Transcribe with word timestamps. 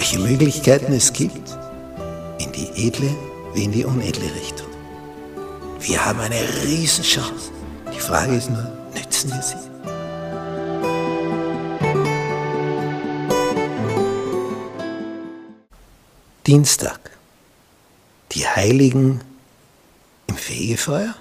welche 0.00 0.18
Möglichkeiten 0.18 0.94
es 0.94 1.12
gibt, 1.12 1.58
in 2.38 2.50
die 2.52 2.86
edle 2.86 3.14
wie 3.52 3.64
in 3.64 3.72
die 3.72 3.84
unedle 3.84 4.34
Richtung. 4.34 4.66
Wir 5.78 6.02
haben 6.02 6.20
eine 6.20 6.40
Riesenchance. 6.64 7.50
Die 7.94 8.00
Frage 8.00 8.34
ist 8.34 8.48
nur, 8.48 8.66
nützen 8.94 9.30
wir 9.30 9.42
sie? 9.42 9.56
Dienstag. 16.46 17.10
Die 18.32 18.46
Heiligen 18.46 19.20
im 20.28 20.36
Fegefeuer? 20.36 21.14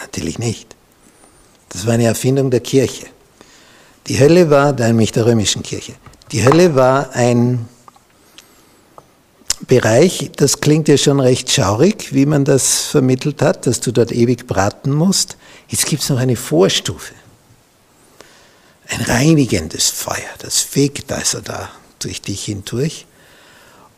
Natürlich 0.00 0.38
nicht. 0.38 0.74
Das 1.68 1.86
war 1.86 1.92
eine 1.92 2.04
Erfindung 2.04 2.50
der 2.50 2.60
Kirche. 2.60 3.13
Die 4.06 4.18
Hölle 4.20 4.50
war, 4.50 4.72
nämlich 4.72 5.12
der 5.12 5.26
römischen 5.26 5.62
Kirche, 5.62 5.94
die 6.32 6.44
Hölle 6.44 6.74
war 6.74 7.14
ein 7.14 7.68
Bereich, 9.66 10.30
das 10.36 10.60
klingt 10.60 10.88
ja 10.88 10.98
schon 10.98 11.20
recht 11.20 11.50
schaurig, 11.50 12.12
wie 12.12 12.26
man 12.26 12.44
das 12.44 12.82
vermittelt 12.82 13.40
hat, 13.40 13.66
dass 13.66 13.80
du 13.80 13.92
dort 13.92 14.12
ewig 14.12 14.46
braten 14.46 14.92
musst. 14.92 15.36
Jetzt 15.68 15.86
gibt 15.86 16.02
es 16.02 16.10
noch 16.10 16.18
eine 16.18 16.36
Vorstufe. 16.36 17.14
Ein 18.88 19.00
reinigendes 19.00 19.88
Feuer, 19.88 20.18
das 20.40 20.60
fegt 20.60 21.10
also 21.12 21.40
da 21.40 21.70
durch 21.98 22.20
dich 22.20 22.44
hindurch. 22.44 23.06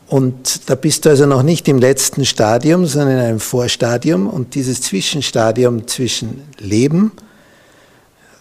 Und 0.07 0.69
da 0.69 0.75
bist 0.75 1.05
du 1.05 1.09
also 1.09 1.25
noch 1.25 1.43
nicht 1.43 1.67
im 1.67 1.79
letzten 1.79 2.23
Stadium, 2.23 2.85
sondern 2.85 3.17
in 3.17 3.23
einem 3.23 3.39
Vorstadium. 3.41 4.27
Und 4.27 4.55
dieses 4.55 4.81
Zwischenstadium 4.81 5.87
zwischen 5.87 6.43
Leben, 6.59 7.11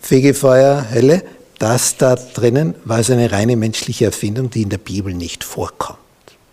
Fegefeuer, 0.00 0.86
Hölle, 0.92 1.24
das 1.58 1.96
da 1.96 2.16
drinnen 2.16 2.74
war 2.84 2.96
also 2.96 3.14
eine 3.14 3.32
reine 3.32 3.56
menschliche 3.56 4.06
Erfindung, 4.06 4.50
die 4.50 4.62
in 4.62 4.68
der 4.68 4.78
Bibel 4.78 5.14
nicht 5.14 5.44
vorkommt, 5.44 5.98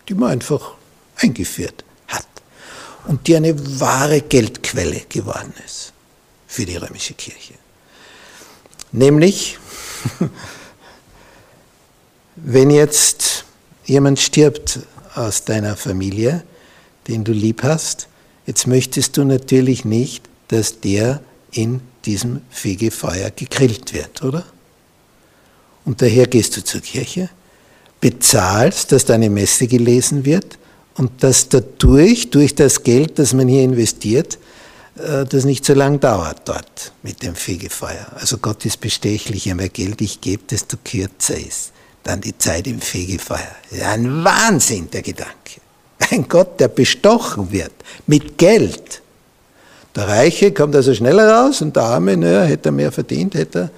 die 0.07 0.13
man 0.13 0.31
einfach 0.31 0.73
eingeführt 1.17 1.83
hat 2.07 2.27
und 3.07 3.27
die 3.27 3.35
eine 3.35 3.79
wahre 3.79 4.21
Geldquelle 4.21 5.01
geworden 5.09 5.53
ist 5.65 5.93
für 6.47 6.65
die 6.65 6.77
römische 6.77 7.13
Kirche. 7.15 7.55
Nämlich, 8.91 9.57
wenn 12.35 12.69
jetzt 12.69 13.45
jemand 13.85 14.19
stirbt 14.19 14.79
aus 15.15 15.43
deiner 15.43 15.75
Familie, 15.75 16.43
den 17.07 17.23
du 17.23 17.33
lieb 17.33 17.63
hast, 17.63 18.07
jetzt 18.45 18.67
möchtest 18.67 19.17
du 19.17 19.25
natürlich 19.25 19.83
nicht, 19.83 20.29
dass 20.47 20.79
der 20.79 21.21
in 21.51 21.81
diesem 22.05 22.41
Fegefeuer 22.49 23.31
gegrillt 23.31 23.93
wird, 23.93 24.23
oder? 24.23 24.45
Und 25.85 26.01
daher 26.01 26.27
gehst 26.27 26.55
du 26.57 26.63
zur 26.63 26.81
Kirche, 26.81 27.29
bezahlst, 27.99 28.91
dass 28.91 29.05
deine 29.05 29.29
Messe 29.29 29.67
gelesen 29.67 30.25
wird 30.25 30.57
und 30.95 31.23
dass 31.23 31.49
dadurch, 31.49 32.29
durch 32.29 32.55
das 32.55 32.83
Geld, 32.83 33.19
das 33.19 33.33
man 33.33 33.47
hier 33.47 33.63
investiert, 33.63 34.37
äh, 34.97 35.25
das 35.25 35.45
nicht 35.45 35.65
so 35.65 35.73
lang 35.73 35.99
dauert 35.99 36.41
dort 36.45 36.93
mit 37.01 37.23
dem 37.23 37.35
Fegefeuer. 37.35 38.07
Also 38.15 38.37
Gott 38.37 38.65
ist 38.65 38.79
bestechlich, 38.79 39.45
je 39.45 39.53
mehr 39.53 39.69
Geld 39.69 40.01
ich 40.01 40.21
gebe, 40.21 40.43
desto 40.49 40.77
kürzer 40.83 41.37
ist 41.37 41.71
dann 42.03 42.21
die 42.21 42.37
Zeit 42.37 42.67
im 42.67 42.81
Fegefeuer. 42.81 43.55
Ein 43.85 44.23
Wahnsinn, 44.23 44.89
der 44.91 45.01
Gedanke. 45.01 45.61
Ein 46.11 46.27
Gott, 46.27 46.59
der 46.59 46.67
bestochen 46.67 47.51
wird 47.51 47.71
mit 48.07 48.37
Geld. 48.37 49.01
Der 49.95 50.07
Reiche 50.07 50.51
kommt 50.51 50.75
also 50.75 50.93
schneller 50.93 51.29
raus 51.29 51.61
und 51.61 51.75
der 51.75 51.83
Arme, 51.83 52.17
naja, 52.17 52.43
hätte 52.43 52.69
er 52.69 52.71
mehr 52.73 52.91
verdient, 52.91 53.35
hätte 53.35 53.59
er 53.59 53.71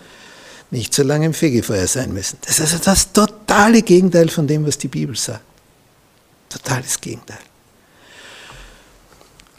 nicht 0.71 0.93
so 0.93 1.03
lange 1.03 1.27
im 1.27 1.33
Fegefeuer 1.33 1.87
sein 1.87 2.13
müssen. 2.13 2.37
Das 2.41 2.59
ist 2.59 2.73
also 2.73 2.83
das 2.83 3.11
totale 3.11 3.81
Gegenteil 3.81 4.29
von 4.29 4.47
dem, 4.47 4.65
was 4.65 4.77
die 4.77 4.87
Bibel 4.87 5.15
sagt. 5.15 5.41
Totales 6.49 6.99
Gegenteil. 6.99 7.39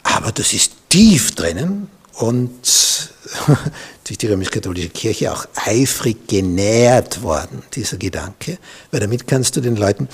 Aber 0.03 0.31
das 0.31 0.53
ist 0.53 0.73
tief 0.89 1.35
drinnen 1.35 1.89
und 2.13 3.11
durch 4.03 4.17
die 4.17 4.27
römisch-katholische 4.27 4.89
Kirche 4.89 5.31
auch 5.31 5.45
eifrig 5.55 6.27
genährt 6.27 7.21
worden, 7.21 7.61
dieser 7.73 7.97
Gedanke, 7.97 8.57
weil 8.91 8.99
damit 8.99 9.27
kannst 9.27 9.55
du 9.55 9.61
den 9.61 9.75
Leuten 9.75 10.07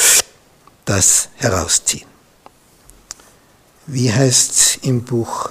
das 0.84 1.28
herausziehen. 1.36 2.06
Wie 3.86 4.12
heißt 4.12 4.50
es 4.52 4.76
im 4.82 5.04
Buch 5.04 5.50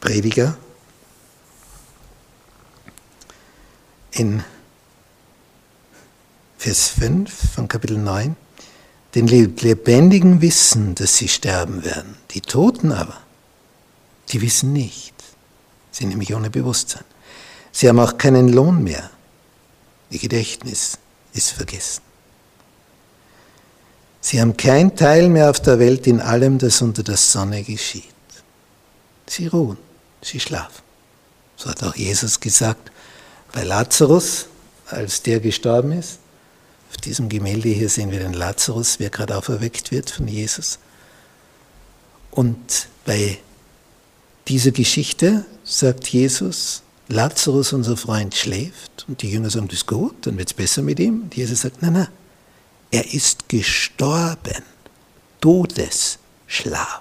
Prediger? 0.00 0.56
In 4.12 4.42
Vers 6.58 6.88
5 6.88 7.54
von 7.54 7.68
Kapitel 7.68 7.96
9. 7.96 8.36
Den 9.14 9.26
Lebendigen 9.26 10.40
wissen, 10.40 10.94
dass 10.94 11.16
sie 11.16 11.28
sterben 11.28 11.84
werden, 11.84 12.16
die 12.30 12.40
Toten 12.40 12.92
aber 12.92 13.16
die 14.30 14.40
wissen 14.40 14.72
nicht. 14.72 15.14
Sie 15.90 16.00
sind 16.00 16.10
nämlich 16.10 16.34
ohne 16.34 16.50
Bewusstsein. 16.50 17.04
Sie 17.72 17.88
haben 17.88 17.98
auch 17.98 18.18
keinen 18.18 18.48
Lohn 18.48 18.82
mehr. 18.82 19.10
Ihr 20.10 20.18
Gedächtnis 20.18 20.98
ist 21.32 21.50
vergessen. 21.50 22.02
Sie 24.20 24.40
haben 24.40 24.56
kein 24.56 24.96
Teil 24.96 25.28
mehr 25.28 25.50
auf 25.50 25.60
der 25.60 25.78
Welt 25.78 26.06
in 26.06 26.20
allem, 26.20 26.58
das 26.58 26.82
unter 26.82 27.02
der 27.02 27.16
Sonne 27.16 27.62
geschieht. 27.62 28.04
Sie 29.26 29.46
ruhen, 29.46 29.78
sie 30.20 30.40
schlafen. 30.40 30.82
So 31.56 31.70
hat 31.70 31.82
auch 31.82 31.94
Jesus 31.94 32.38
gesagt 32.38 32.90
bei 33.52 33.64
Lazarus, 33.64 34.46
als 34.86 35.22
der 35.22 35.40
gestorben 35.40 35.92
ist. 35.92 36.18
Auf 36.90 36.96
diesem 36.98 37.28
Gemälde 37.28 37.68
hier 37.68 37.88
sehen 37.88 38.10
wir 38.10 38.18
den 38.18 38.32
Lazarus, 38.32 38.98
wer 38.98 39.10
gerade 39.10 39.36
auferweckt 39.36 39.90
wird 39.90 40.10
von 40.10 40.26
Jesus. 40.26 40.78
Und 42.30 42.88
bei 43.04 43.38
dieser 44.48 44.72
Geschichte 44.72 45.44
sagt 45.64 46.08
Jesus, 46.08 46.82
Lazarus, 47.08 47.72
unser 47.72 47.96
Freund, 47.96 48.34
schläft 48.34 49.04
und 49.08 49.22
die 49.22 49.30
Jünger 49.30 49.50
sagen, 49.50 49.68
das 49.68 49.78
ist 49.78 49.86
gut, 49.86 50.26
dann 50.26 50.38
wird 50.38 50.48
es 50.48 50.54
besser 50.54 50.82
mit 50.82 51.00
ihm. 51.00 51.22
Und 51.22 51.36
Jesus 51.36 51.62
sagt, 51.62 51.82
nein, 51.82 51.92
nein, 51.92 52.08
er 52.90 53.12
ist 53.12 53.48
gestorben, 53.48 54.62
Todesschlaf. 55.40 57.00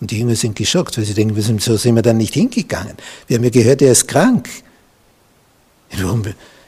Und 0.00 0.10
die 0.10 0.18
Jünger 0.18 0.36
sind 0.36 0.56
geschockt, 0.56 0.96
weil 0.96 1.04
sie 1.04 1.14
denken, 1.14 1.58
so 1.58 1.76
sind 1.76 1.94
wir 1.94 2.02
dann 2.02 2.18
nicht 2.18 2.34
hingegangen. 2.34 2.96
Wir 3.26 3.36
haben 3.36 3.44
ja 3.44 3.50
gehört, 3.50 3.82
er 3.82 3.92
ist 3.92 4.06
krank. 4.06 4.48
Warum 5.92 6.22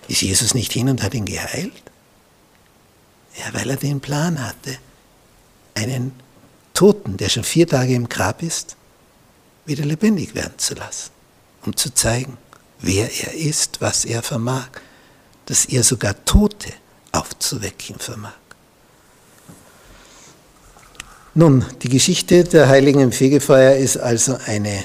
ist 0.08 0.22
Jesus 0.22 0.54
nicht 0.54 0.72
hin 0.72 0.88
und 0.88 1.02
hat 1.02 1.14
ihn 1.14 1.26
geheilt? 1.26 1.82
Ja, 3.38 3.52
weil 3.52 3.70
er 3.70 3.76
den 3.76 4.00
Plan 4.00 4.44
hatte, 4.44 4.78
einen 5.74 6.12
Toten, 6.74 7.16
der 7.16 7.28
schon 7.28 7.44
vier 7.44 7.66
Tage 7.66 7.94
im 7.94 8.08
Grab 8.08 8.42
ist, 8.42 8.76
wieder 9.66 9.84
lebendig 9.84 10.34
werden 10.34 10.54
zu 10.58 10.74
lassen, 10.74 11.10
um 11.64 11.76
zu 11.76 11.92
zeigen, 11.94 12.38
wer 12.80 13.10
er 13.22 13.34
ist, 13.34 13.80
was 13.80 14.04
er 14.04 14.22
vermag, 14.22 14.68
dass 15.46 15.64
er 15.66 15.84
sogar 15.84 16.24
Tote 16.24 16.72
aufzuwecken 17.12 17.98
vermag. 17.98 18.32
Nun, 21.34 21.64
die 21.82 21.88
Geschichte 21.88 22.44
der 22.44 22.68
Heiligen 22.68 23.00
im 23.00 23.12
Fegefeuer 23.12 23.76
ist 23.76 23.96
also 23.96 24.36
eine 24.46 24.84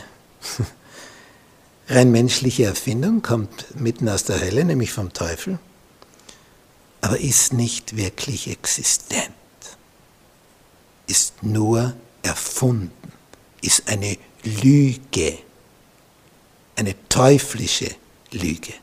rein 1.87 2.11
menschliche 2.11 2.65
Erfindung, 2.65 3.21
kommt 3.21 3.79
mitten 3.79 4.09
aus 4.09 4.23
der 4.23 4.41
Hölle, 4.41 4.65
nämlich 4.65 4.91
vom 4.91 5.13
Teufel, 5.13 5.59
aber 7.01 7.19
ist 7.19 7.53
nicht 7.53 7.95
wirklich 7.95 8.49
existent, 8.49 9.31
ist 11.07 11.43
nur 11.43 11.93
erfunden, 12.23 12.91
ist 13.61 13.87
eine 13.87 14.17
Lüge, 14.43 15.37
eine 16.75 16.95
teuflische 17.09 17.89
Lüge. 18.31 18.73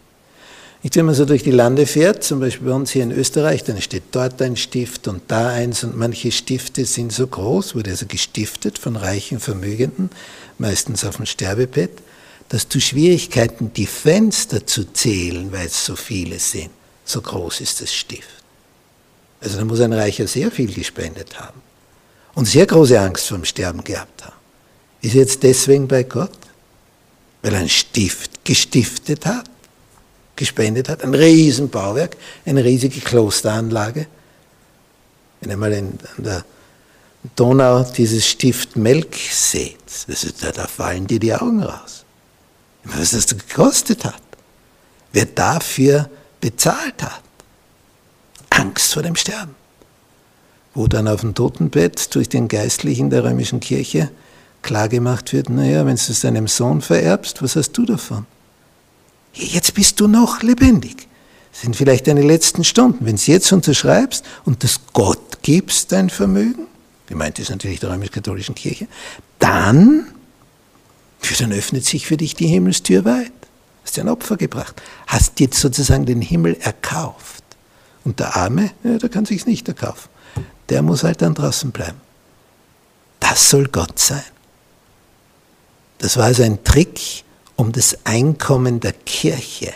Nicht, 0.82 0.96
wenn 0.96 1.06
man 1.06 1.14
so 1.14 1.24
durch 1.24 1.44
die 1.44 1.52
Lande 1.52 1.86
fährt, 1.86 2.24
zum 2.24 2.40
Beispiel 2.40 2.66
bei 2.66 2.74
uns 2.74 2.90
hier 2.90 3.04
in 3.04 3.12
Österreich, 3.12 3.62
dann 3.62 3.80
steht 3.80 4.02
dort 4.10 4.42
ein 4.42 4.56
Stift 4.56 5.06
und 5.06 5.22
da 5.28 5.50
eins 5.50 5.84
und 5.84 5.96
manche 5.96 6.32
Stifte 6.32 6.84
sind 6.84 7.12
so 7.12 7.28
groß, 7.28 7.76
wurde 7.76 7.90
also 7.90 8.06
gestiftet 8.06 8.78
von 8.78 8.96
reichen 8.96 9.38
Vermögenden, 9.38 10.10
meistens 10.58 11.04
auf 11.04 11.16
dem 11.16 11.26
Sterbebett, 11.26 12.02
dass 12.48 12.68
du 12.68 12.80
Schwierigkeiten, 12.80 13.72
die 13.72 13.86
Fenster 13.86 14.66
zu 14.66 14.92
zählen, 14.92 15.50
weil 15.52 15.66
es 15.66 15.84
so 15.84 15.96
viele 15.96 16.38
sind. 16.38 16.70
So 17.04 17.20
groß 17.20 17.60
ist 17.60 17.80
das 17.80 17.92
Stift. 17.92 18.28
Also 19.40 19.58
da 19.58 19.64
muss 19.64 19.80
ein 19.80 19.92
Reicher 19.92 20.26
sehr 20.28 20.50
viel 20.50 20.72
gespendet 20.72 21.38
haben 21.38 21.60
und 22.34 22.46
sehr 22.46 22.66
große 22.66 22.98
Angst 22.98 23.28
vor 23.28 23.38
dem 23.38 23.44
Sterben 23.44 23.82
gehabt 23.82 24.24
haben. 24.24 24.36
Ist 25.00 25.14
jetzt 25.14 25.42
deswegen 25.42 25.88
bei 25.88 26.04
Gott? 26.04 26.30
Weil 27.42 27.56
ein 27.56 27.68
Stift 27.68 28.44
gestiftet 28.44 29.26
hat, 29.26 29.50
gespendet 30.36 30.88
hat, 30.88 31.02
ein 31.02 31.12
Riesenbauwerk, 31.12 32.16
eine 32.46 32.64
riesige 32.64 33.00
Klosteranlage. 33.00 34.06
Wenn 35.40 35.50
ihr 35.50 35.56
mal 35.56 35.72
in, 35.72 35.98
an 36.16 36.24
der 36.24 36.44
Donau 37.34 37.82
dieses 37.82 38.28
Stift 38.28 38.76
Melk 38.76 39.16
seht, 39.16 39.78
das 40.06 40.22
ist, 40.22 40.44
da 40.44 40.66
fallen 40.68 41.08
dir 41.08 41.18
die 41.18 41.34
Augen 41.34 41.64
raus. 41.64 42.01
Was 42.84 43.10
das 43.10 43.26
gekostet 43.26 44.04
hat. 44.04 44.22
Wer 45.12 45.26
dafür 45.26 46.10
bezahlt 46.40 47.02
hat. 47.02 47.22
Angst 48.50 48.92
vor 48.92 49.02
dem 49.02 49.16
Sterben. 49.16 49.54
Wo 50.74 50.86
dann 50.86 51.08
auf 51.08 51.20
dem 51.20 51.34
Totenbett 51.34 52.14
durch 52.14 52.28
den 52.28 52.48
Geistlichen 52.48 53.10
der 53.10 53.24
römischen 53.24 53.60
Kirche 53.60 54.10
klargemacht 54.62 55.32
wird, 55.32 55.50
naja, 55.50 55.84
wenn 55.86 55.96
du 55.96 56.02
es 56.02 56.20
deinem 56.20 56.48
Sohn 56.48 56.80
vererbst, 56.80 57.42
was 57.42 57.56
hast 57.56 57.72
du 57.72 57.84
davon? 57.84 58.26
Jetzt 59.34 59.74
bist 59.74 60.00
du 60.00 60.08
noch 60.08 60.42
lebendig. 60.42 61.08
Das 61.52 61.62
sind 61.62 61.76
vielleicht 61.76 62.06
deine 62.06 62.22
letzten 62.22 62.64
Stunden. 62.64 63.04
Wenn 63.04 63.16
du 63.16 63.20
es 63.20 63.26
jetzt 63.26 63.52
unterschreibst 63.52 64.24
und 64.44 64.64
das 64.64 64.80
Gott 64.92 65.42
gibst, 65.42 65.92
dein 65.92 66.10
Vermögen, 66.10 66.66
gemeint 67.06 67.38
ist 67.38 67.50
natürlich 67.50 67.80
der 67.80 67.90
römisch-katholischen 67.90 68.54
Kirche, 68.54 68.88
dann, 69.38 70.06
dann 71.38 71.52
öffnet 71.52 71.84
sich 71.84 72.06
für 72.06 72.16
dich 72.16 72.34
die 72.34 72.46
Himmelstür 72.46 73.04
weit. 73.04 73.32
Hast 73.84 73.96
dir 73.96 74.02
ein 74.02 74.08
Opfer 74.08 74.36
gebracht. 74.36 74.80
Hast 75.06 75.40
jetzt 75.40 75.60
sozusagen 75.60 76.06
den 76.06 76.22
Himmel 76.22 76.56
erkauft. 76.60 77.44
Und 78.04 78.20
der 78.20 78.36
Arme, 78.36 78.70
ja, 78.84 78.98
der 78.98 79.08
kann 79.08 79.24
sich's 79.24 79.46
nicht 79.46 79.68
erkaufen. 79.68 80.08
Der 80.68 80.82
muss 80.82 81.04
halt 81.04 81.22
dann 81.22 81.34
draußen 81.34 81.70
bleiben. 81.70 82.00
Das 83.20 83.50
soll 83.50 83.68
Gott 83.68 83.98
sein. 83.98 84.22
Das 85.98 86.16
war 86.16 86.24
also 86.24 86.42
ein 86.42 86.64
Trick, 86.64 87.24
um 87.56 87.70
das 87.70 87.96
Einkommen 88.04 88.80
der 88.80 88.92
Kirche 88.92 89.72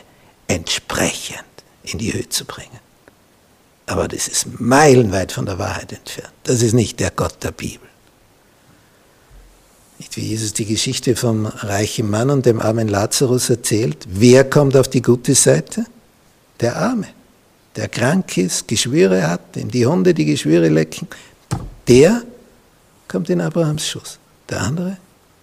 entsprechend 0.48 1.44
in 1.84 1.98
die 1.98 2.12
Höhe 2.12 2.28
zu 2.28 2.44
bringen. 2.44 2.80
Aber 3.86 4.08
das 4.08 4.26
ist 4.26 4.58
meilenweit 4.58 5.30
von 5.30 5.46
der 5.46 5.58
Wahrheit 5.58 5.92
entfernt. 5.92 6.32
Das 6.42 6.62
ist 6.62 6.72
nicht 6.72 6.98
der 6.98 7.12
Gott 7.12 7.42
der 7.44 7.52
Bibel. 7.52 7.88
Nicht 9.98 10.16
wie 10.16 10.22
Jesus 10.22 10.52
die 10.52 10.66
Geschichte 10.66 11.16
vom 11.16 11.46
reichen 11.46 12.10
Mann 12.10 12.30
und 12.30 12.44
dem 12.44 12.60
armen 12.60 12.88
Lazarus 12.88 13.48
erzählt. 13.48 14.06
Wer 14.08 14.48
kommt 14.48 14.76
auf 14.76 14.88
die 14.88 15.02
gute 15.02 15.34
Seite? 15.34 15.86
Der 16.60 16.76
Arme, 16.76 17.08
der 17.76 17.88
krank 17.88 18.36
ist, 18.36 18.68
Geschwüre 18.68 19.28
hat, 19.28 19.56
dem 19.56 19.70
die 19.70 19.86
Hunde 19.86 20.14
die 20.14 20.24
Geschwüre 20.26 20.68
lecken. 20.68 21.08
Der 21.88 22.22
kommt 23.08 23.30
in 23.30 23.40
Abrahams 23.40 23.86
Schuss. 23.86 24.18
Der 24.48 24.60
andere 24.60 24.98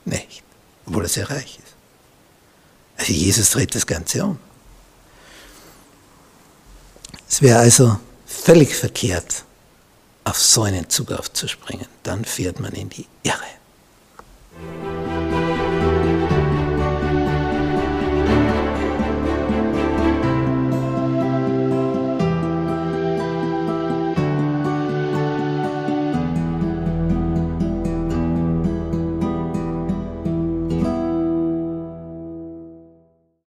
nicht 0.06 0.44
obwohl 0.86 1.04
er 1.04 1.10
sehr 1.10 1.30
reich 1.30 1.60
ist. 1.64 1.74
Also 2.98 3.14
Jesus 3.14 3.52
dreht 3.52 3.74
das 3.76 3.88
Ganze 3.88 4.26
um. 4.26 4.40
Es 7.30 7.42
wäre 7.42 7.60
also 7.60 8.00
völlig 8.26 8.76
verkehrt, 8.76 9.44
auf 10.24 10.40
so 10.40 10.64
einen 10.64 10.90
Zug 10.90 11.12
aufzuspringen. 11.12 11.88
Dann 12.04 12.26
fährt 12.26 12.60
man 12.60 12.74
in 12.74 12.90
die 12.90 13.08
Irre. 13.24 13.38